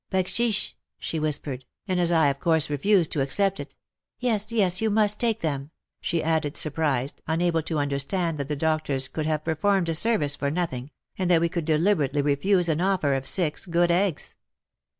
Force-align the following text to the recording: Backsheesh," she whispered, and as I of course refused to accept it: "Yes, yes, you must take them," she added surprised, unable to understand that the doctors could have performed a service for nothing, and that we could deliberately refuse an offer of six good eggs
Backsheesh," 0.09 0.73
she 0.97 1.19
whispered, 1.19 1.63
and 1.87 1.99
as 1.99 2.11
I 2.11 2.29
of 2.29 2.39
course 2.39 2.71
refused 2.71 3.11
to 3.11 3.21
accept 3.21 3.59
it: 3.59 3.75
"Yes, 4.17 4.51
yes, 4.51 4.81
you 4.81 4.89
must 4.89 5.19
take 5.19 5.41
them," 5.41 5.69
she 6.01 6.23
added 6.23 6.57
surprised, 6.57 7.21
unable 7.27 7.61
to 7.61 7.77
understand 7.77 8.39
that 8.39 8.47
the 8.47 8.55
doctors 8.55 9.07
could 9.07 9.27
have 9.27 9.43
performed 9.45 9.89
a 9.89 9.93
service 9.93 10.35
for 10.35 10.49
nothing, 10.49 10.89
and 11.19 11.29
that 11.29 11.39
we 11.39 11.49
could 11.49 11.65
deliberately 11.65 12.23
refuse 12.23 12.67
an 12.67 12.81
offer 12.81 13.13
of 13.13 13.27
six 13.27 13.67
good 13.67 13.91
eggs 13.91 14.33